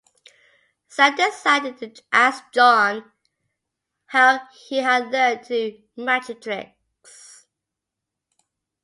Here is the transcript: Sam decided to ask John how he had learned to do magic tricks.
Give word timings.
Sam 0.87 1.15
decided 1.15 1.77
to 1.77 2.03
ask 2.11 2.51
John 2.51 3.11
how 4.07 4.39
he 4.67 4.77
had 4.77 5.11
learned 5.11 5.43
to 5.45 5.77
do 5.77 5.83
magic 5.95 6.41
tricks. 6.41 7.45